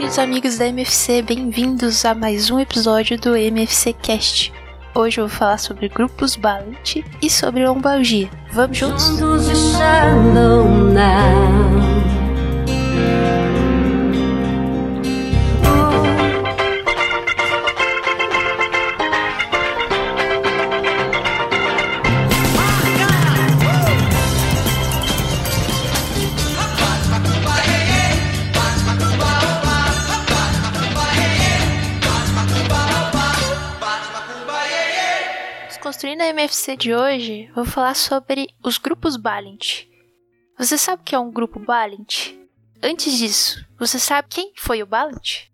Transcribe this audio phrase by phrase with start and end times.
[0.00, 4.50] queridos amigos da MFC, bem-vindos a mais um episódio do MFC Cast.
[4.94, 8.30] Hoje eu vou falar sobre grupos Ballant e sobre lombalgia.
[8.50, 9.10] Vamos juntos?
[36.40, 39.86] MFC de hoje, vou falar sobre os grupos Balint.
[40.56, 42.34] Você sabe o que é um grupo Balint?
[42.82, 45.50] Antes disso, você sabe quem foi o Balint?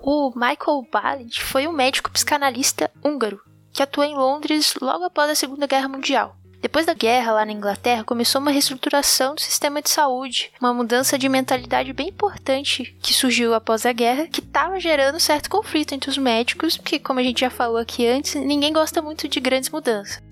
[0.00, 3.38] O Michael Balint foi um médico psicanalista húngaro
[3.70, 6.39] que atuou em Londres logo após a Segunda Guerra Mundial.
[6.60, 11.16] Depois da guerra lá na Inglaterra, começou uma reestruturação do sistema de saúde, uma mudança
[11.16, 16.10] de mentalidade bem importante que surgiu após a guerra, que estava gerando certo conflito entre
[16.10, 19.70] os médicos, porque, como a gente já falou aqui antes, ninguém gosta muito de grandes
[19.70, 20.22] mudanças.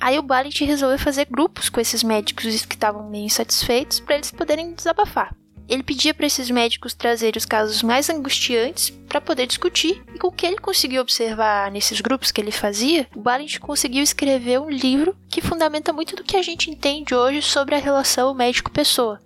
[0.00, 4.30] Aí o Balint resolveu fazer grupos com esses médicos que estavam meio insatisfeitos para eles
[4.30, 5.34] poderem desabafar.
[5.68, 10.28] Ele pedia para esses médicos trazerem os casos mais angustiantes para poder discutir, e com
[10.28, 14.70] o que ele conseguiu observar nesses grupos que ele fazia, o Balint conseguiu escrever um
[14.70, 19.20] livro que fundamenta muito do que a gente entende hoje sobre a relação médico-pessoa.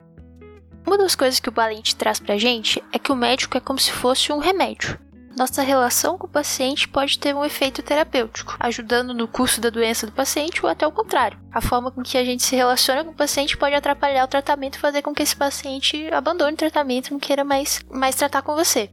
[0.84, 3.78] Uma das coisas que o Balint traz pra gente é que o médico é como
[3.78, 4.98] se fosse um remédio.
[5.36, 10.06] Nossa relação com o paciente pode ter um efeito terapêutico, ajudando no curso da doença
[10.06, 11.38] do paciente ou até o contrário.
[11.50, 14.76] A forma com que a gente se relaciona com o paciente pode atrapalhar o tratamento
[14.76, 18.42] e fazer com que esse paciente abandone o tratamento e não queira mais, mais tratar
[18.42, 18.90] com você.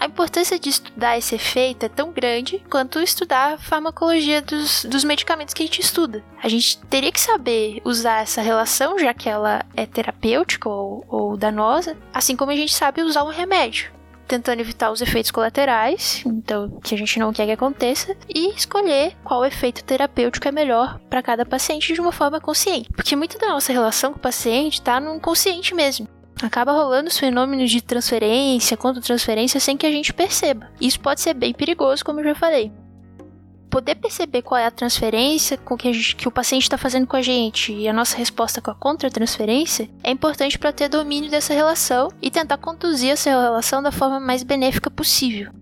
[0.00, 5.04] A importância de estudar esse efeito é tão grande quanto estudar a farmacologia dos, dos
[5.04, 6.24] medicamentos que a gente estuda.
[6.42, 11.36] A gente teria que saber usar essa relação, já que ela é terapêutica ou, ou
[11.36, 13.93] danosa, assim como a gente sabe usar um remédio
[14.26, 19.16] tentando evitar os efeitos colaterais, então que a gente não quer que aconteça, e escolher
[19.22, 22.90] qual efeito terapêutico é melhor para cada paciente de uma forma consciente.
[22.92, 26.08] Porque muita da nossa relação com o paciente está no consciente mesmo.
[26.42, 30.68] Acaba rolando os fenômenos de transferência, contra transferência sem que a gente perceba.
[30.80, 32.72] Isso pode ser bem perigoso, como eu já falei
[33.70, 37.16] poder perceber qual é a transferência com que, gente, que o paciente está fazendo com
[37.16, 41.52] a gente e a nossa resposta com a contra-transferência é importante para ter domínio dessa
[41.52, 45.52] relação e tentar conduzir essa relação da forma mais benéfica possível.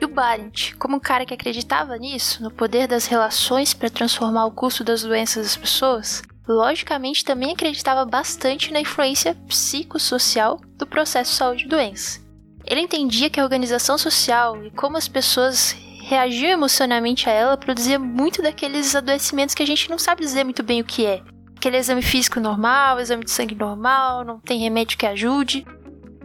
[0.00, 4.46] E o Barent, como um cara que acreditava nisso, no poder das relações para transformar
[4.46, 11.34] o curso das doenças das pessoas, logicamente também acreditava bastante na influência psicossocial do processo
[11.34, 12.20] saúde e doença.
[12.64, 15.74] Ele entendia que a organização social e como as pessoas
[16.08, 20.62] reagiu emocionalmente a ela produzia muito daqueles adoecimentos que a gente não sabe dizer muito
[20.62, 21.20] bem o que é.
[21.54, 25.66] Aquele exame físico normal, exame de sangue normal, não tem remédio que ajude.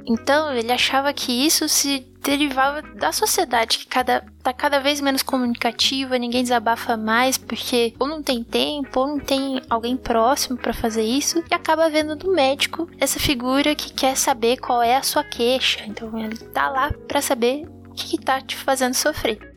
[0.05, 5.21] Então ele achava que isso se derivava da sociedade que cada tá cada vez menos
[5.21, 10.73] comunicativa, ninguém desabafa mais porque ou não tem tempo ou não tem alguém próximo para
[10.73, 15.03] fazer isso e acaba vendo do médico essa figura que quer saber qual é a
[15.03, 15.81] sua queixa.
[15.85, 19.52] Então ele tá lá para saber o que, que tá te fazendo sofrer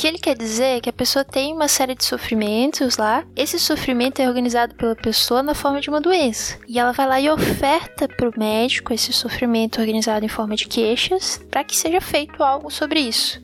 [0.00, 3.58] que ele quer dizer é que a pessoa tem uma série de sofrimentos lá, esse
[3.58, 6.58] sofrimento é organizado pela pessoa na forma de uma doença.
[6.66, 10.66] E ela vai lá e oferta para o médico esse sofrimento organizado em forma de
[10.66, 13.42] queixas para que seja feito algo sobre isso.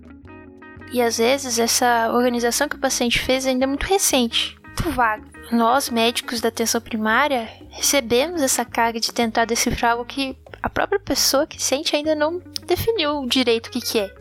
[0.91, 5.27] E às vezes essa organização que o paciente fez ainda é muito recente, muito vaga.
[5.53, 10.99] Nós, médicos da atenção primária, recebemos essa carga de tentar decifrar algo que a própria
[10.99, 14.16] pessoa que sente ainda não definiu direito o que, que é.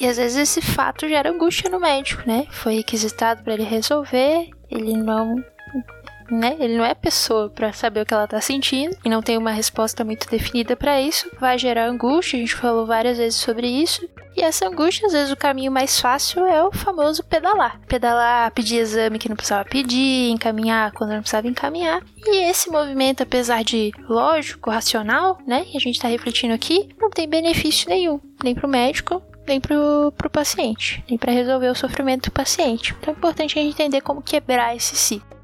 [0.00, 2.46] E às vezes esse fato gera angústia no médico, né?
[2.50, 5.42] Foi requisitado para ele resolver, ele não
[6.30, 6.56] né?
[6.58, 9.52] Ele não é pessoa para saber o que ela tá sentindo e não tem uma
[9.52, 12.36] resposta muito definida para isso, vai gerar angústia.
[12.36, 14.08] A gente falou várias vezes sobre isso.
[14.36, 17.80] E essa angústia, às vezes, o caminho mais fácil é o famoso pedalar.
[17.88, 22.02] Pedalar, pedir exame que não precisava pedir, encaminhar quando não precisava encaminhar.
[22.22, 25.64] E esse movimento, apesar de lógico, racional, né?
[25.72, 30.12] E a gente tá refletindo aqui, não tem benefício nenhum, nem pro médico, nem pro,
[30.16, 32.94] pro paciente, nem para resolver o sofrimento do paciente.
[33.00, 35.36] Então é importante a gente entender como quebrar esse ciclo.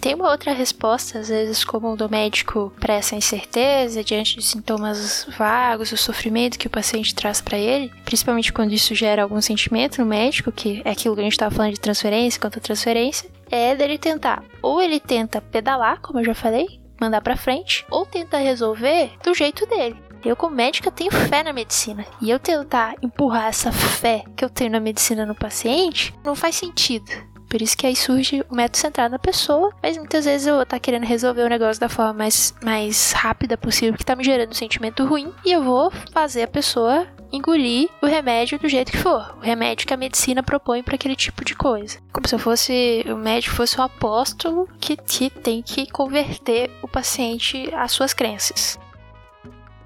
[0.00, 5.26] Tem uma outra resposta, às vezes, como do médico para essa incerteza diante de sintomas
[5.36, 10.00] vagos, o sofrimento que o paciente traz para ele, principalmente quando isso gera algum sentimento
[10.00, 13.74] no médico, que é aquilo que a gente estava falando de transferência, contra transferência, é
[13.74, 18.38] dele tentar, ou ele tenta pedalar, como eu já falei, mandar para frente, ou tenta
[18.38, 19.96] resolver do jeito dele.
[20.24, 22.04] Eu, como médica, tenho fé na medicina.
[22.20, 26.56] E eu tentar empurrar essa fé que eu tenho na medicina no paciente não faz
[26.56, 27.10] sentido.
[27.48, 30.62] Por isso que aí surge o método centrado na pessoa, mas muitas vezes eu vou
[30.64, 34.22] estar tá querendo resolver o negócio da forma mais, mais rápida possível, que tá me
[34.22, 38.92] gerando um sentimento ruim, e eu vou fazer a pessoa engolir o remédio do jeito
[38.92, 39.34] que for.
[39.38, 41.98] O remédio que a medicina propõe para aquele tipo de coisa.
[42.12, 46.88] Como se eu fosse o médico fosse um apóstolo que, que tem que converter o
[46.88, 48.78] paciente às suas crenças.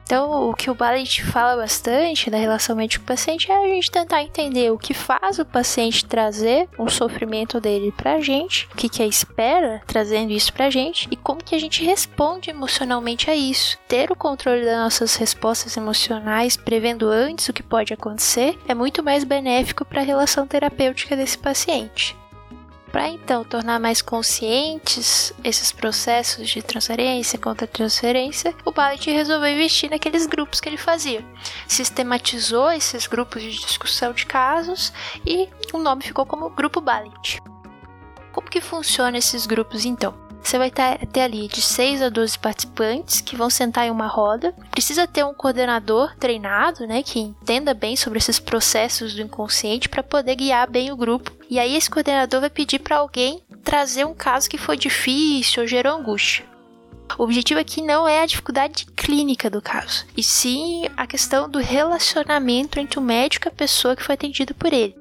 [0.04, 4.70] Então, o que o Ballet fala bastante da relação médico-paciente é a gente tentar entender
[4.70, 9.06] o que faz o paciente trazer o sofrimento dele pra gente, o que, que é
[9.06, 13.78] espera trazendo isso pra gente e como que a gente responde emocionalmente a isso.
[13.88, 19.02] Ter o controle das nossas respostas emocionais, prevendo antes o que pode acontecer, é muito
[19.02, 22.21] mais benéfico para a relação terapêutica desse paciente.
[22.92, 29.88] Para então tornar mais conscientes esses processos de transferência contra transferência, o Ballet resolveu investir
[29.88, 31.24] naqueles grupos que ele fazia.
[31.66, 34.92] Sistematizou esses grupos de discussão de casos
[35.26, 37.40] e o nome ficou como Grupo Ballet.
[38.30, 40.14] Como que funciona esses grupos então?
[40.42, 44.54] Você vai ter ali de 6 a 12 participantes que vão sentar em uma roda.
[44.70, 50.02] Precisa ter um coordenador treinado, né, que entenda bem sobre esses processos do inconsciente para
[50.02, 51.32] poder guiar bem o grupo.
[51.48, 55.68] E aí esse coordenador vai pedir para alguém trazer um caso que foi difícil ou
[55.68, 56.44] gerou angústia.
[57.18, 61.58] O objetivo aqui não é a dificuldade clínica do caso, e sim a questão do
[61.58, 64.96] relacionamento entre o médico e a pessoa que foi atendida por ele.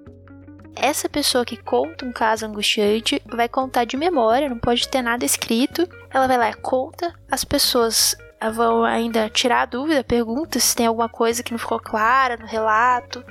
[0.75, 5.25] Essa pessoa que conta um caso angustiante vai contar de memória, não pode ter nada
[5.25, 5.87] escrito.
[6.09, 8.15] Ela vai lá e conta, as pessoas
[8.53, 12.45] vão ainda tirar a dúvida, pergunta se tem alguma coisa que não ficou clara no
[12.45, 13.23] relato.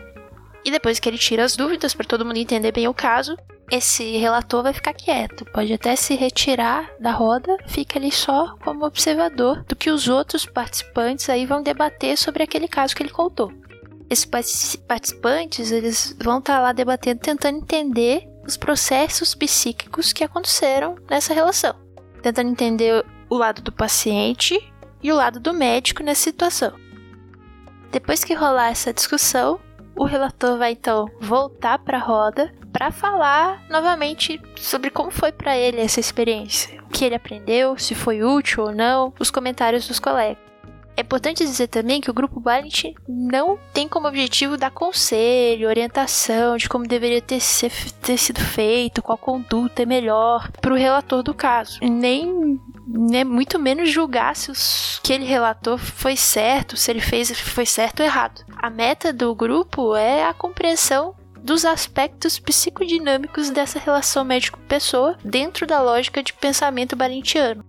[0.64, 3.36] E depois que ele tira as dúvidas para todo mundo entender bem o caso,
[3.70, 8.84] esse relator vai ficar quieto, pode até se retirar da roda, fica ali só como
[8.84, 13.52] observador do que os outros participantes aí vão debater sobre aquele caso que ele contou
[14.10, 20.96] esses participantes eles vão estar tá lá debatendo, tentando entender os processos psíquicos que aconteceram
[21.08, 21.74] nessa relação,
[22.20, 24.58] tentando entender o lado do paciente
[25.00, 26.72] e o lado do médico nessa situação.
[27.92, 29.60] Depois que rolar essa discussão,
[29.96, 35.56] o relator vai então voltar para a roda para falar novamente sobre como foi para
[35.56, 39.98] ele essa experiência, o que ele aprendeu, se foi útil ou não, os comentários dos
[39.98, 40.49] colegas.
[40.96, 46.56] É importante dizer também que o grupo Balint não tem como objetivo dar conselho, orientação
[46.56, 47.72] de como deveria ter, ser,
[48.02, 51.78] ter sido feito, qual conduta é melhor para o relator do caso.
[51.82, 54.54] Nem né, muito menos julgar se o
[55.02, 58.44] que ele relatou foi certo, se ele fez foi certo ou errado.
[58.56, 65.80] A meta do grupo é a compreensão dos aspectos psicodinâmicos dessa relação médico-pessoa dentro da
[65.80, 67.64] lógica de pensamento balintiano.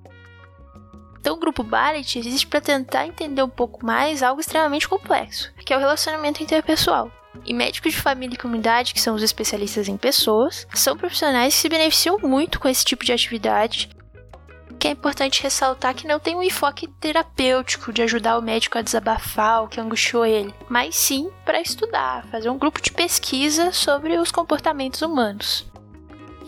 [1.22, 5.72] Então, o grupo Ballet existe para tentar entender um pouco mais algo extremamente complexo, que
[5.72, 7.12] é o relacionamento interpessoal.
[7.46, 11.62] E médicos de família e comunidade, que são os especialistas em pessoas, são profissionais que
[11.62, 13.90] se beneficiam muito com esse tipo de atividade.
[14.80, 18.82] Que é importante ressaltar que não tem um enfoque terapêutico de ajudar o médico a
[18.82, 24.18] desabafar o que angustiou ele, mas sim para estudar, fazer um grupo de pesquisa sobre
[24.18, 25.71] os comportamentos humanos.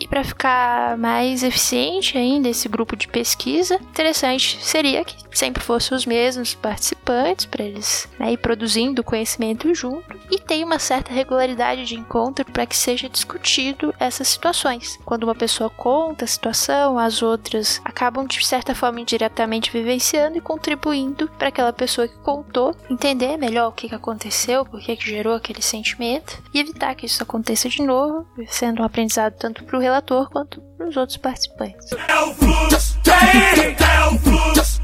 [0.04, 5.96] E para ficar mais eficiente ainda esse grupo de pesquisa, interessante seria que sempre fossem
[5.96, 11.84] os mesmos participantes para eles né, ir produzindo conhecimento junto e ter uma certa regularidade
[11.84, 14.98] de encontro para que seja discutido essas situações.
[15.04, 20.40] Quando uma pessoa conta a situação, as outras acabam de certa forma indiretamente vivenciando e
[20.40, 25.62] contribuindo para aquela pessoa que contou entender melhor o que aconteceu, por que gerou aquele
[25.62, 30.28] sentimento e evitar que isso aconteça de novo, sendo um aprendizado tanto para o relator
[30.30, 31.90] quanto para os outros participantes.
[31.92, 34.80] É o fluxo, tem, é o fluxo,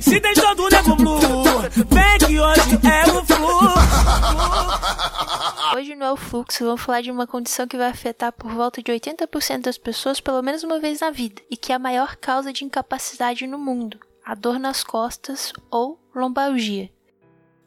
[0.00, 0.96] Se tem todo nego
[1.88, 3.80] vem que hoje é o fluxo.
[5.76, 8.82] Hoje no É o Fluxo vamos falar de uma condição que vai afetar por volta
[8.82, 12.16] de 80% das pessoas pelo menos uma vez na vida e que é a maior
[12.16, 16.90] causa de incapacidade no mundo, a dor nas costas ou lombalgia.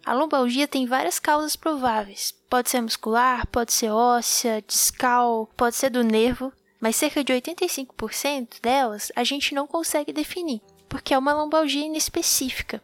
[0.06, 2.34] A lombalgia tem várias causas prováveis.
[2.50, 8.62] Pode ser muscular, pode ser óssea, discal, pode ser do nervo, mas cerca de 85%
[8.62, 10.62] delas a gente não consegue definir,
[10.94, 12.80] porque é uma lombalgia inespecífica.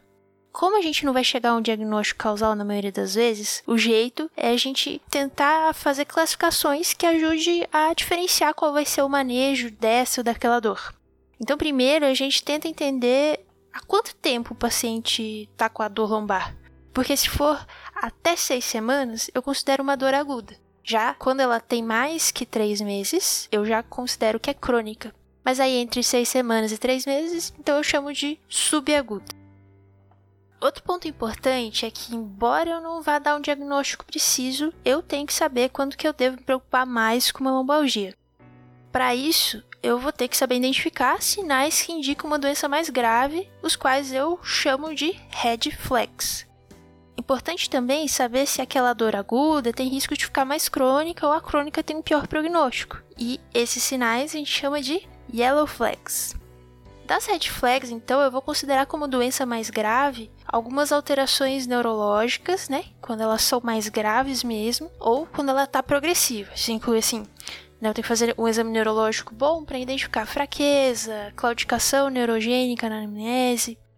[0.50, 3.78] Como a gente não vai chegar a um diagnóstico causal na maioria das vezes, o
[3.78, 9.08] jeito é a gente tentar fazer classificações que ajude a diferenciar qual vai ser o
[9.08, 10.92] manejo dessa ou daquela dor.
[11.40, 16.10] Então, primeiro a gente tenta entender há quanto tempo o paciente está com a dor
[16.10, 16.56] lombar.
[16.92, 17.64] Porque se for
[17.94, 20.56] até seis semanas, eu considero uma dor aguda.
[20.82, 25.14] Já quando ela tem mais que três meses, eu já considero que é crônica.
[25.50, 29.34] Mas aí entre seis semanas e três meses, então eu chamo de subaguda.
[30.60, 35.26] Outro ponto importante é que, embora eu não vá dar um diagnóstico preciso, eu tenho
[35.26, 38.14] que saber quando que eu devo me preocupar mais com uma lombalgia.
[38.92, 43.50] Para isso, eu vou ter que saber identificar sinais que indicam uma doença mais grave,
[43.60, 46.46] os quais eu chamo de red flags.
[47.18, 51.40] Importante também saber se aquela dor aguda tem risco de ficar mais crônica ou a
[51.40, 53.02] crônica tem um pior prognóstico.
[53.18, 56.34] E esses sinais a gente chama de yellow flags.
[57.06, 62.84] Das red flags, então, eu vou considerar como doença mais grave algumas alterações neurológicas, né?
[63.00, 66.52] Quando elas são mais graves mesmo, ou quando ela está progressiva.
[66.54, 67.26] Isso inclui assim,
[67.80, 73.04] né, eu tenho que fazer um exame neurológico bom para identificar fraqueza, claudicação neurogênica na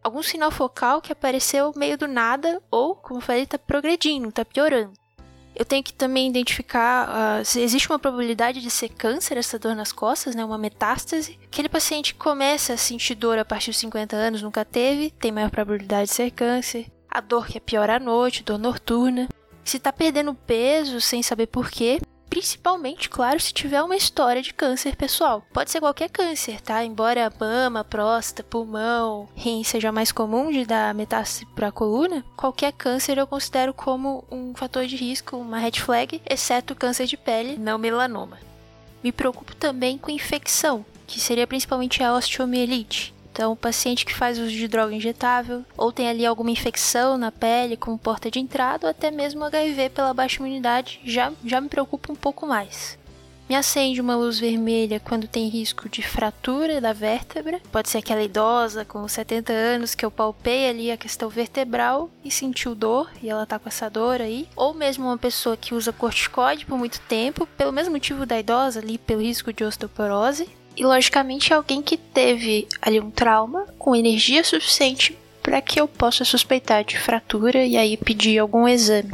[0.02, 4.44] algum sinal focal que apareceu meio do nada ou, como eu falei, está progredindo, está
[4.44, 5.01] piorando.
[5.54, 7.08] Eu tenho que também identificar
[7.40, 11.38] uh, se existe uma probabilidade de ser câncer essa dor nas costas, né, uma metástase.
[11.44, 15.50] Aquele paciente começa a sentir dor a partir dos 50 anos, nunca teve, tem maior
[15.50, 16.86] probabilidade de ser câncer.
[17.10, 19.28] A dor que é pior à noite, dor noturna.
[19.62, 22.00] Se está perdendo peso sem saber porquê,
[22.32, 25.44] principalmente, claro, se tiver uma história de câncer pessoal.
[25.52, 26.82] Pode ser qualquer câncer, tá?
[26.82, 32.72] Embora mama, próstata, pulmão, rim seja mais comum de dar metástase para a coluna, qualquer
[32.72, 37.58] câncer eu considero como um fator de risco, uma red flag, exceto câncer de pele,
[37.58, 38.38] não melanoma.
[39.04, 43.12] Me preocupo também com infecção, que seria principalmente a osteomielite.
[43.32, 47.32] Então, o paciente que faz uso de droga injetável ou tem ali alguma infecção na
[47.32, 51.68] pele como porta de entrada ou até mesmo HIV pela baixa imunidade já, já me
[51.68, 52.98] preocupa um pouco mais.
[53.48, 57.60] Me acende uma luz vermelha quando tem risco de fratura da vértebra.
[57.70, 62.30] Pode ser aquela idosa com 70 anos que eu palpei ali a questão vertebral e
[62.30, 64.48] sentiu dor e ela tá com essa dor aí.
[64.54, 68.80] Ou mesmo uma pessoa que usa corticoide por muito tempo, pelo mesmo motivo da idosa
[68.80, 70.48] ali, pelo risco de osteoporose.
[70.76, 76.24] E logicamente alguém que teve ali um trauma com energia suficiente para que eu possa
[76.24, 79.10] suspeitar de fratura e aí pedir algum exame.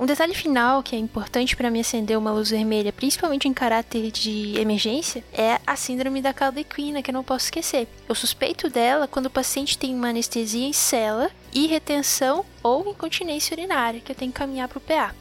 [0.00, 4.10] Um detalhe final que é importante para me acender uma luz vermelha, principalmente em caráter
[4.10, 7.86] de emergência, é a síndrome da caldequina, que eu não posso esquecer.
[8.08, 13.54] Eu suspeito dela quando o paciente tem uma anestesia em cela e retenção ou incontinência
[13.54, 15.14] urinária, que eu tenho que caminhar para o PA.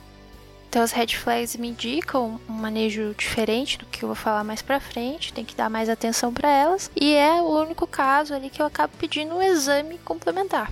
[0.70, 4.62] Então as red flags me indicam um manejo diferente do que eu vou falar mais
[4.62, 8.52] para frente, tem que dar mais atenção para elas, e é o único caso ali
[8.52, 10.72] que eu acabo pedindo um exame complementar.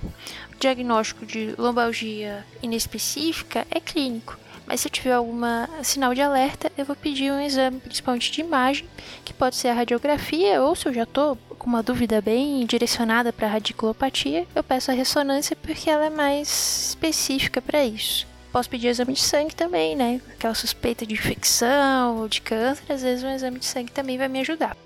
[0.54, 4.38] O diagnóstico de lombalgia inespecífica é clínico,
[4.68, 5.40] mas se eu tiver algum
[5.82, 8.88] sinal de alerta, eu vou pedir um exame, principalmente de imagem,
[9.24, 13.32] que pode ser a radiografia, ou se eu já estou com uma dúvida bem direcionada
[13.32, 18.88] para radiculopatia, eu peço a ressonância porque ela é mais específica para isso posso pedir
[18.88, 20.20] exame de sangue também, né?
[20.32, 24.28] Aquela suspeita de infecção ou de câncer, às vezes um exame de sangue também vai
[24.28, 24.76] me ajudar.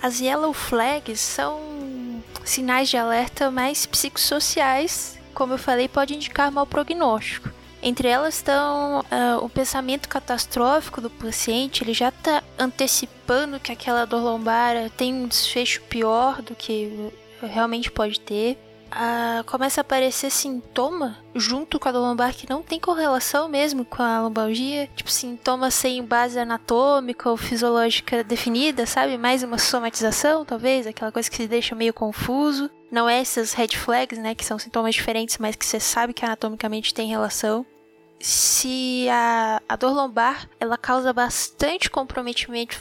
[0.00, 1.60] As yellow flags são
[2.44, 7.50] sinais de alerta mais psicossociais, como eu falei, pode indicar mau prognóstico.
[7.82, 14.06] Entre elas estão uh, o pensamento catastrófico do paciente, ele já está antecipando que aquela
[14.06, 17.10] dor lombar tem um desfecho pior do que
[17.42, 18.58] realmente pode ter
[19.46, 24.02] começa a aparecer sintoma junto com a dor lombar que não tem correlação mesmo com
[24.02, 29.18] a lombalgia, tipo sintomas sem base anatômica ou fisiológica definida, sabe?
[29.18, 32.70] Mais uma somatização, talvez, aquela coisa que se deixa meio confuso.
[32.90, 36.24] Não é essas red flags, né, que são sintomas diferentes, mas que você sabe que
[36.24, 37.66] anatomicamente tem relação
[38.20, 42.74] se a, a, dor lombar ela causa bastante comprometimento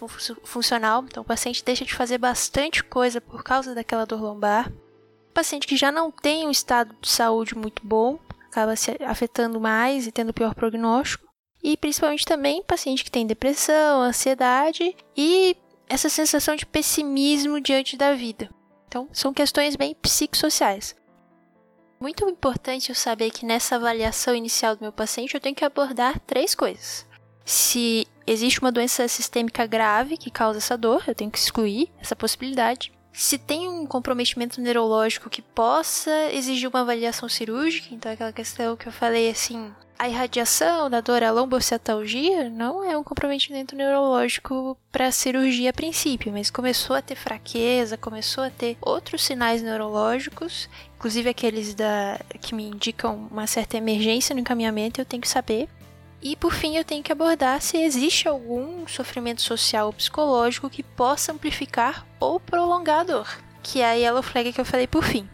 [0.43, 4.72] funcional, então o paciente deixa de fazer bastante coisa por causa daquela dor lombar
[5.34, 10.08] paciente que já não tem um estado de saúde muito bom, acaba se afetando mais
[10.08, 11.28] e tendo pior prognóstico.
[11.62, 15.56] E principalmente também paciente que tem depressão, ansiedade e
[15.88, 18.50] essa sensação de pessimismo diante da vida.
[18.88, 20.96] Então, são questões bem psicossociais.
[22.00, 26.20] Muito importante eu saber que nessa avaliação inicial do meu paciente eu tenho que abordar
[26.20, 27.08] três coisas.
[27.46, 32.16] Se existe uma doença sistêmica grave que causa essa dor, eu tenho que excluir essa
[32.16, 38.75] possibilidade se tem um comprometimento neurológico que possa exigir uma avaliação cirúrgica, então aquela questão
[38.75, 44.75] que eu falei assim, a irradiação da dor, a lombociatalgia, não é um comprometimento neurológico
[44.91, 50.67] para cirurgia a princípio, mas começou a ter fraqueza, começou a ter outros sinais neurológicos,
[50.98, 55.70] inclusive aqueles da, que me indicam uma certa emergência no encaminhamento, eu tenho que saber.
[56.24, 60.82] E por fim, eu tenho que abordar se existe algum sofrimento social ou psicológico que
[60.82, 63.27] possa amplificar ou prolongar a dor,
[63.62, 65.27] que é a yellow flag que eu falei por fim.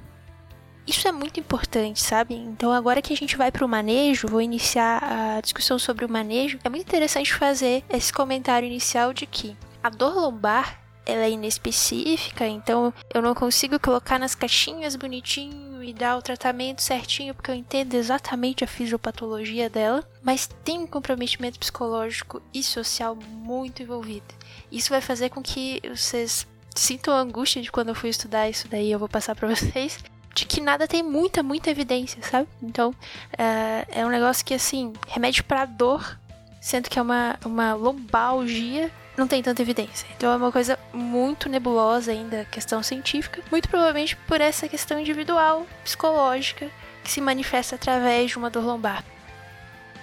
[0.87, 2.33] Isso é muito importante, sabe?
[2.33, 6.09] Então, agora que a gente vai para o manejo, vou iniciar a discussão sobre o
[6.09, 6.57] manejo.
[6.63, 12.47] É muito interessante fazer esse comentário inicial de que a dor lombar ela é inespecífica,
[12.47, 17.55] então eu não consigo colocar nas caixinhas bonitinho me dar o tratamento certinho, porque eu
[17.55, 24.27] entendo exatamente a fisiopatologia dela, mas tem um comprometimento psicológico e social muito envolvido.
[24.71, 26.45] Isso vai fazer com que vocês
[26.75, 29.97] sintam angústia de quando eu fui estudar isso daí, eu vou passar para vocês,
[30.33, 32.47] de que nada tem muita, muita evidência, sabe?
[32.61, 32.93] Então,
[33.37, 36.19] é, é um negócio que, assim, remédio para dor,
[36.61, 40.07] sendo que é uma, uma lombalgia, não tem tanta evidência.
[40.15, 45.67] Então é uma coisa muito nebulosa ainda, questão científica, muito provavelmente por essa questão individual,
[45.83, 46.69] psicológica,
[47.03, 49.03] que se manifesta através de uma dor lombar.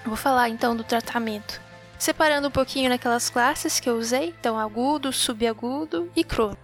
[0.05, 1.61] Vou falar então do tratamento.
[1.99, 6.61] Separando um pouquinho naquelas classes que eu usei, então agudo, subagudo e crônico.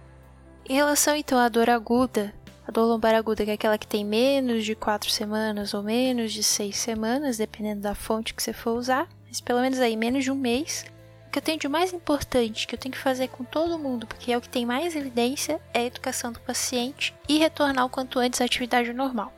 [0.69, 2.33] Em relação então à dor aguda,
[2.65, 6.31] a dor lombar aguda, que é aquela que tem menos de 4 semanas ou menos
[6.31, 10.23] de 6 semanas, dependendo da fonte que você for usar, mas pelo menos aí menos
[10.23, 10.85] de um mês,
[11.33, 14.31] que eu tenho de mais importante que eu tenho que fazer com todo mundo, porque
[14.31, 18.19] é o que tem mais evidência, é a educação do paciente e retornar o quanto
[18.19, 19.33] antes à atividade normal.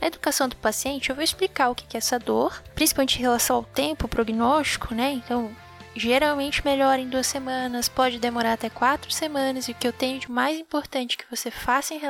[0.00, 3.54] Na educação do paciente, eu vou explicar o que é essa dor, principalmente em relação
[3.54, 5.12] ao tempo, prognóstico, né?
[5.12, 5.54] Então,
[5.94, 10.18] geralmente melhora em duas semanas, pode demorar até quatro semanas, e o que eu tenho
[10.18, 12.00] de mais importante que você faça em,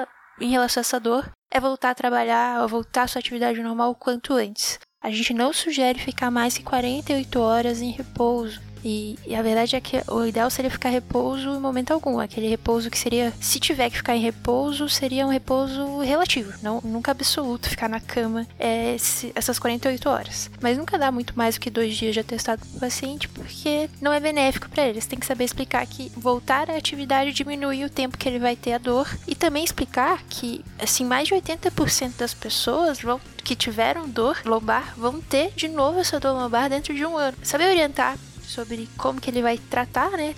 [0.40, 3.90] em relação a essa dor é voltar a trabalhar ou voltar à sua atividade normal
[3.90, 4.78] o quanto antes.
[5.00, 9.76] A gente não sugere ficar mais que 48 horas em repouso, e, e, a verdade
[9.76, 12.18] é que o ideal seria ficar repouso em momento algum.
[12.18, 16.80] Aquele repouso que seria, se tiver que ficar em repouso, seria um repouso relativo, não
[16.82, 20.50] nunca absoluto, ficar na cama é, se, essas 48 horas.
[20.62, 23.90] Mas nunca dá muito mais do que dois dias de atestado para o paciente, porque
[24.00, 24.98] não é benéfico para ele.
[25.02, 28.56] Você tem que saber explicar que voltar à atividade diminui o tempo que ele vai
[28.56, 33.56] ter a dor e também explicar que, assim, mais de 80% das pessoas vão que
[33.56, 37.34] tiveram dor lombar vão ter de novo essa dor lombar dentro de um ano.
[37.42, 40.34] Saber orientar sobre como que ele vai tratar, né?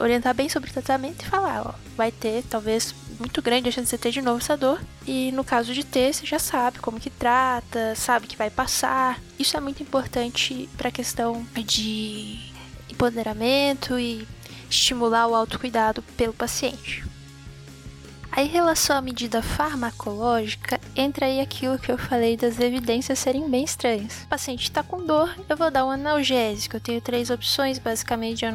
[0.00, 3.84] Orientar bem sobre o tratamento e falar, ó, vai ter talvez muito grande a chance
[3.84, 4.80] de você ter de novo essa dor.
[5.06, 9.20] E no caso de ter, você já sabe como que trata, sabe que vai passar.
[9.38, 12.38] Isso é muito importante para a questão de
[12.90, 14.26] empoderamento e
[14.68, 17.04] estimular o autocuidado pelo paciente.
[18.34, 23.46] Aí, em relação à medida farmacológica, entra aí aquilo que eu falei das evidências serem
[23.48, 24.22] bem estranhas.
[24.22, 26.76] O paciente está com dor, eu vou dar um analgésico.
[26.76, 28.46] Eu tenho três opções, basicamente, de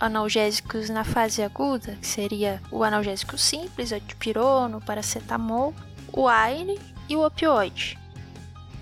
[0.00, 5.74] analgésicos na fase aguda, que seria o analgésico simples, o dipirono, o paracetamol,
[6.10, 7.98] o AINE e o opioide.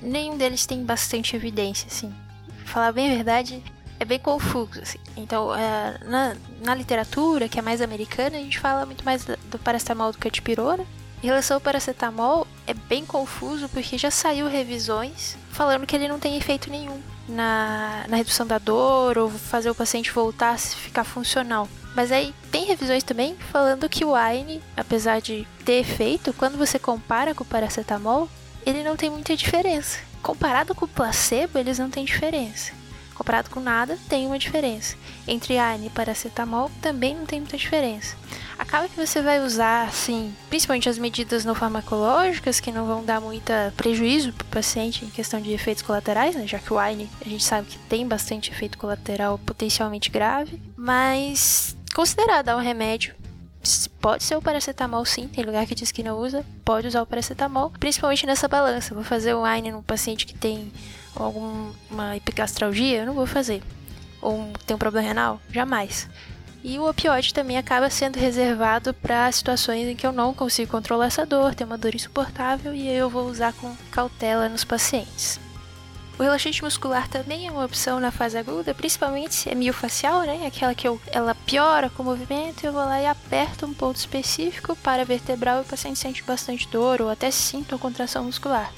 [0.01, 2.15] Nenhum deles tem bastante evidência, assim.
[2.59, 3.65] Pra falar bem a verdade,
[3.99, 4.99] é bem confuso, assim.
[5.17, 9.59] Então, é, na, na literatura, que é mais americana, a gente fala muito mais do,
[9.59, 10.85] paracetamol do que a dipirona.
[11.23, 16.19] Em relação ao paracetamol, é bem confuso porque já saiu revisões falando que ele não
[16.19, 21.05] tem efeito nenhum na, na redução da dor ou fazer o paciente voltar a ficar
[21.05, 21.69] funcional.
[21.95, 26.79] Mas aí tem revisões também falando que o AINE, apesar de ter efeito, quando você
[26.79, 28.29] compara com o paracetamol,
[28.67, 30.01] ele não tem muita diferença.
[30.23, 32.73] Comparado com o placebo, eles não têm diferença.
[33.17, 34.97] Comparado com nada, tem uma diferença.
[35.27, 38.15] Entre ANE e paracetamol, também não tem muita diferença.
[38.59, 43.21] Acaba que você vai usar, assim, principalmente as medidas não farmacológicas, que não vão dar
[43.21, 46.47] muita prejuízo para o paciente em questão de efeitos colaterais, né?
[46.47, 51.77] já que o AINE a gente sabe que tem bastante efeito colateral potencialmente grave, mas
[51.95, 53.15] considerar dar um remédio
[54.07, 57.07] pode ser o paracetamol sim, tem lugar que diz que não usa, pode usar o
[57.07, 58.95] paracetamol, principalmente nessa balança.
[58.95, 60.73] Vou fazer um AINE num paciente que tem
[61.13, 63.65] alguma epigastralgia, eu não vou fazer.
[64.23, 65.41] Ou tem um problema renal?
[65.51, 66.09] Jamais.
[66.63, 71.07] E o opioide também acaba sendo reservado para situações em que eu não consigo controlar
[71.07, 75.41] essa dor, tem uma dor insuportável e eu vou usar com cautela nos pacientes.
[76.19, 80.47] O relaxante muscular também é uma opção na fase aguda, principalmente se é miofacial, né?
[80.47, 83.97] Aquela que eu, ela piora com o movimento, eu vou lá e aperto um ponto
[83.97, 88.73] específico para vertebral e o paciente sente bastante dor ou até sinto a contração muscular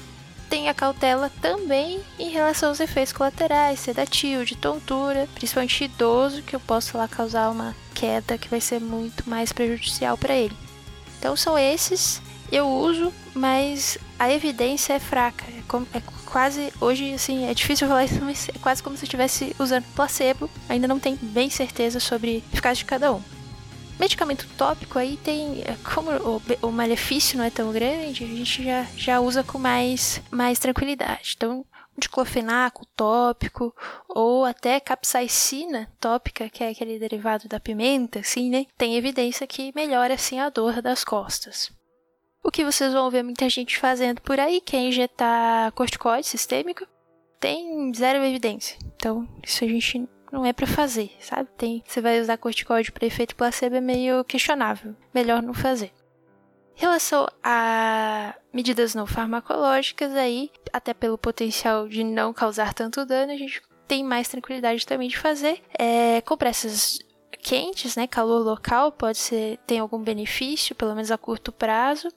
[0.49, 6.59] tenha cautela também em relação aos efeitos colaterais, sedativo, de tontura, principalmente idoso, que eu
[6.59, 10.57] posso lá causar uma queda que vai ser muito mais prejudicial para ele.
[11.19, 15.45] Então são esses, eu uso, mas a evidência é fraca.
[15.47, 19.03] É, como, é quase, hoje assim, é difícil falar isso, mas é quase como se
[19.03, 20.49] eu estivesse usando placebo.
[20.67, 23.21] Ainda não tenho bem certeza sobre a eficácia de cada um.
[23.99, 28.63] Medicamento tópico aí tem, é, como o, o malefício não é tão grande, a gente
[28.63, 31.33] já, já usa com mais, mais tranquilidade.
[31.35, 31.65] Então,
[31.99, 33.75] diclofenaco tópico
[34.07, 38.65] ou até capsaicina tópica, que é aquele derivado da pimenta, assim, né?
[38.77, 41.69] Tem evidência que melhora assim a dor das costas.
[42.43, 46.87] O que vocês vão ver muita gente fazendo por aí, que é injetar corticoide sistêmico,
[47.39, 48.77] tem zero evidência.
[48.95, 51.49] Então, isso a gente não é para fazer, sabe?
[51.57, 54.95] Tem, você vai usar corticoide para efeito placebo é meio questionável.
[55.13, 55.91] Melhor não fazer.
[56.75, 63.37] relação a medidas não farmacológicas, aí, até pelo potencial de não causar tanto dano, a
[63.37, 65.61] gente tem mais tranquilidade também de fazer.
[65.77, 66.99] É, compressas
[67.41, 68.07] quentes, né?
[68.07, 72.09] Calor local pode ser tem algum benefício, pelo menos a curto prazo.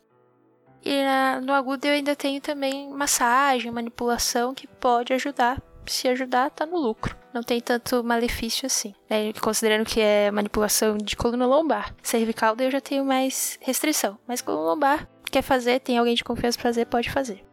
[0.84, 5.62] E na, no agudo eu ainda tenho também massagem, manipulação que pode ajudar.
[5.86, 7.16] Se ajudar, tá no lucro.
[7.32, 8.94] Não tem tanto malefício assim.
[9.08, 9.32] Né?
[9.34, 11.94] Considerando que é manipulação de coluna lombar.
[12.02, 14.18] Cervical, daí eu já tenho mais restrição.
[14.26, 17.44] Mas coluna lombar, quer fazer, tem alguém de confiança pra fazer, pode fazer.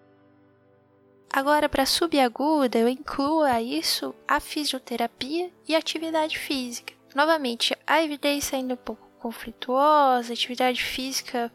[1.32, 6.94] Agora, para subaguda, eu incluo a isso a fisioterapia e atividade física.
[7.16, 11.52] Novamente, a evidência ainda é um pouco conflituosa, atividade física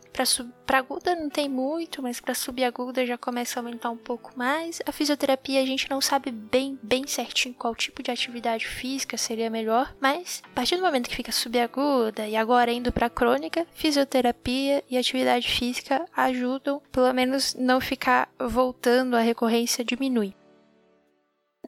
[0.64, 4.80] para aguda não tem muito, mas para subaguda já começa a aumentar um pouco mais.
[4.86, 9.50] A fisioterapia a gente não sabe bem, bem certinho qual tipo de atividade física seria
[9.50, 14.84] melhor, mas a partir do momento que fica subaguda e agora indo para crônica, fisioterapia
[14.88, 20.34] e atividade física ajudam, pelo menos não ficar voltando, a recorrência diminui.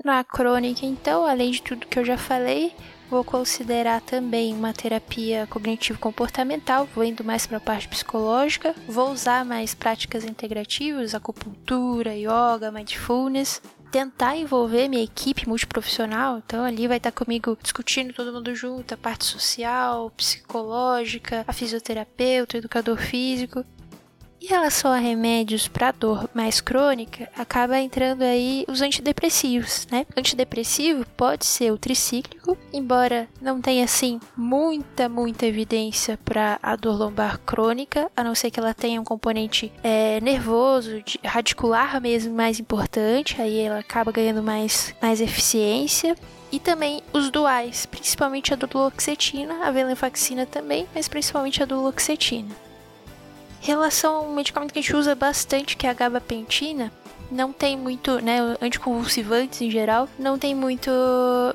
[0.04, 2.74] Na crônica, então, além de tudo que eu já falei,
[3.08, 8.74] Vou considerar também uma terapia cognitivo-comportamental, vou indo mais para a parte psicológica.
[8.88, 13.62] Vou usar mais práticas integrativas, acupuntura, yoga, mindfulness.
[13.92, 18.96] Tentar envolver minha equipe multiprofissional, então ali vai estar comigo discutindo todo mundo junto, a
[18.96, 23.64] parte social, psicológica, a fisioterapeuta, o educador físico.
[24.40, 30.06] Em relação a remédios para dor mais crônica, acaba entrando aí os antidepressivos, né?
[30.16, 36.98] Antidepressivo pode ser o tricíclico, embora não tenha assim muita, muita evidência para a dor
[36.98, 42.60] lombar crônica, a não ser que ela tenha um componente é, nervoso, radicular mesmo mais
[42.60, 46.14] importante, aí ela acaba ganhando mais, mais eficiência
[46.52, 52.65] e também os duais, principalmente a duloxetina, a venlafaxina também, mas principalmente a duloxetina
[53.66, 56.92] relação a um medicamento que a gente usa bastante, que é a gabapentina,
[57.30, 60.90] não tem muito, né, anticonvulsivantes em geral, não tem muito,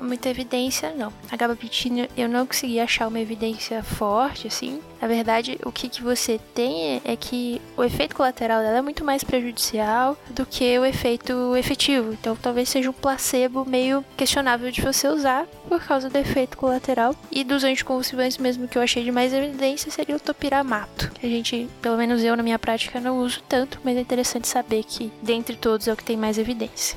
[0.00, 1.12] muita evidência, não.
[1.30, 4.80] A gabapentina eu não consegui achar uma evidência forte, assim.
[5.02, 9.04] Na verdade, o que, que você tem é que o efeito colateral dela é muito
[9.04, 12.12] mais prejudicial do que o efeito efetivo.
[12.12, 17.16] Então, talvez seja um placebo meio questionável de você usar por causa do efeito colateral.
[17.32, 21.10] E dos anticonvulsivantes mesmo que eu achei de mais evidência seria o topiramato.
[21.20, 24.84] A gente, pelo menos eu na minha prática, não uso tanto, mas é interessante saber
[24.84, 26.96] que dentre todos é o que tem mais evidência.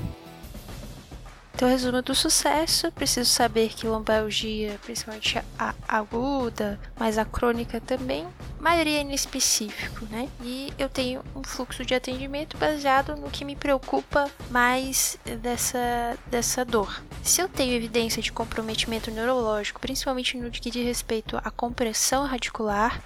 [1.56, 8.28] Então, resumo do sucesso: preciso saber que lombalgia, principalmente a aguda, mas a crônica também,
[8.60, 10.28] maioria é específico, né?
[10.44, 16.66] E eu tenho um fluxo de atendimento baseado no que me preocupa mais dessa, dessa
[16.66, 17.02] dor.
[17.24, 23.02] Se eu tenho evidência de comprometimento neurológico, principalmente no que diz respeito à compressão radicular,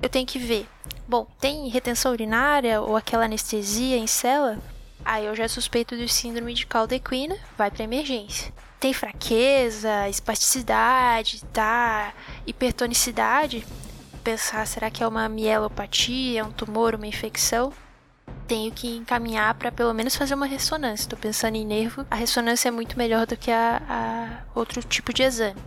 [0.00, 0.66] eu tenho que ver.
[1.06, 4.58] Bom, tem retenção urinária ou aquela anestesia em cela?
[5.04, 8.52] Aí eu já suspeito de síndrome de caldequina, vai para emergência.
[8.78, 12.14] Tem fraqueza, espasticidade, tá?
[12.46, 13.66] Hipertonicidade.
[14.24, 17.72] Pensar, será que é uma mielopatia, um tumor, uma infecção?
[18.46, 21.04] Tenho que encaminhar para pelo menos fazer uma ressonância.
[21.04, 25.12] Estou pensando em nervo, a ressonância é muito melhor do que a, a outro tipo
[25.12, 25.60] de exame.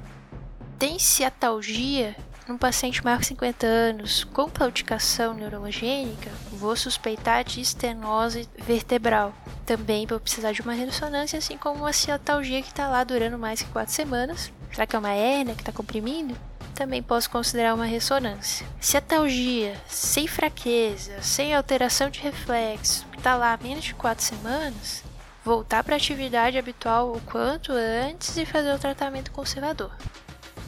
[0.77, 2.15] Tem ciatalgia,
[2.47, 9.33] num paciente maior que 50 anos com claudicação neurologênica, vou suspeitar de estenose vertebral.
[9.65, 13.61] Também vou precisar de uma ressonância, assim como uma ciatalgia que está lá durando mais
[13.61, 14.51] que 4 semanas.
[14.71, 16.35] Será que é uma hérnia que está comprimindo?
[16.75, 18.65] Também posso considerar uma ressonância.
[18.81, 25.03] Ciatalgia, sem fraqueza, sem alteração de reflexo, está lá há menos de 4 semanas,
[25.45, 29.91] voltar para a atividade habitual o quanto antes e fazer o tratamento conservador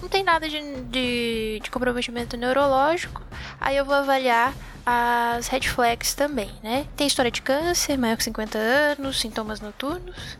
[0.01, 3.21] não tem nada de, de, de comprometimento neurológico,
[3.59, 4.53] aí eu vou avaliar
[4.85, 6.87] as red flags também, né?
[6.95, 10.37] Tem história de câncer, maior que 50 anos, sintomas noturnos,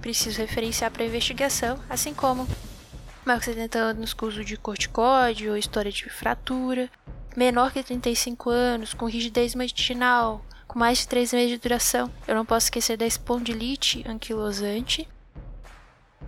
[0.00, 2.46] preciso referenciar para investigação, assim como
[3.24, 6.90] maior que 70 anos com uso de corticóide ou história de fratura,
[7.36, 12.10] menor que 35 anos com rigidez matinal, com mais de 3 meses de duração.
[12.28, 15.08] Eu não posso esquecer da espondilite anquilosante,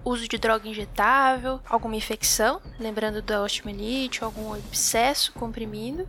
[0.07, 6.09] uso de droga injetável, alguma infecção, lembrando da osteomielite, algum abscesso comprimido.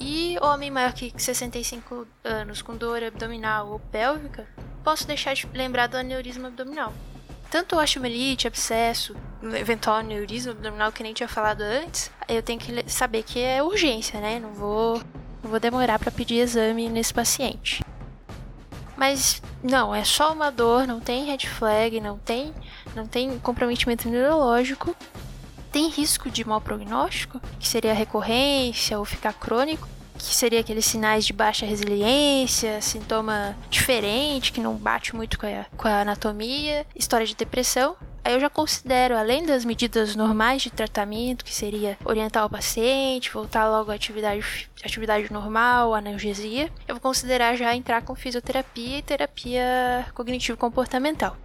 [0.00, 4.48] E homem maior que 65 anos com dor abdominal ou pélvica,
[4.82, 6.94] posso deixar de lembrar do aneurisma abdominal.
[7.50, 13.22] Tanto osteomielite, abscesso, eventual aneurisma abdominal que nem tinha falado antes, eu tenho que saber
[13.24, 14.38] que é urgência, né?
[14.38, 15.02] Não vou,
[15.42, 17.82] não vou demorar para pedir exame nesse paciente.
[18.98, 22.52] Mas não, é só uma dor, não tem red flag, não tem,
[22.96, 24.94] não tem comprometimento neurológico.
[25.70, 29.86] Tem risco de mau prognóstico, que seria recorrência ou ficar crônico.
[30.16, 35.64] que seria aqueles sinais de baixa resiliência, sintoma diferente, que não bate muito com a,
[35.76, 37.96] com a anatomia, história de depressão.
[38.28, 43.32] Aí eu já considero, além das medidas normais de tratamento, que seria orientar o paciente,
[43.32, 49.02] voltar logo à atividade, atividade normal, analgesia, eu vou considerar já entrar com fisioterapia e
[49.02, 51.38] terapia cognitivo-comportamental.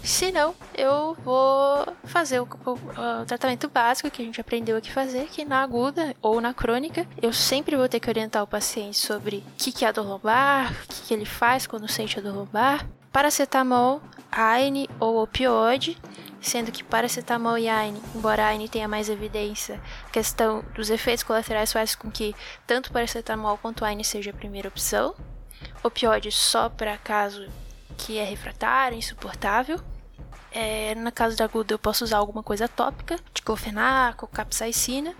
[0.00, 4.92] Se não, eu vou fazer o, o, o, tratamento básico que a gente aprendeu aqui
[4.92, 8.96] fazer, que na aguda ou na crônica, eu sempre vou ter que orientar o paciente
[8.96, 12.16] sobre o que, que é a dor lombar, o que, que ele faz quando sente
[12.20, 12.86] a dor lombar.
[13.14, 15.96] Paracetamol, AINE ou opioide,
[16.40, 21.72] sendo que paracetamol e AINE, embora AINE tenha mais evidência, a questão dos efeitos colaterais
[21.72, 22.34] faz com que
[22.66, 25.14] tanto paracetamol quanto AINE seja a primeira opção.
[25.80, 27.46] Opioide só para caso
[27.96, 29.78] que é refratário, insuportável.
[30.50, 35.14] É, no caso da aguda, eu posso usar alguma coisa tópica, diclofenaco, capsaicina.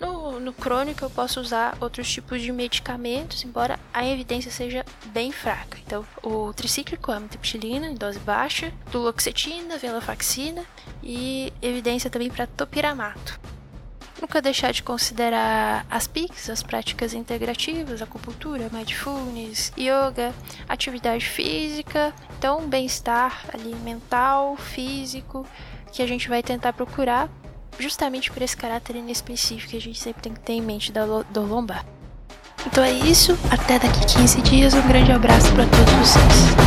[0.00, 5.30] No, no crônico, eu posso usar outros tipos de medicamentos, embora a evidência seja bem
[5.30, 5.76] fraca.
[5.86, 10.64] Então, o tricíclico, a amitriptilina em dose baixa, duloxetina, venlafaxina
[11.02, 13.38] e evidência também para topiramato.
[14.22, 20.32] Nunca deixar de considerar as PICs, as práticas integrativas, acupuntura, mindfulness, yoga,
[20.66, 25.46] atividade física, então bem-estar ali mental, físico,
[25.92, 27.28] que a gente vai tentar procurar
[27.78, 31.24] justamente por esse caráter inespecífico que a gente sempre tem que ter em mente dor
[31.36, 31.84] lombar.
[32.66, 36.59] Então é isso, até daqui 15 dias, um grande abraço para todos vocês.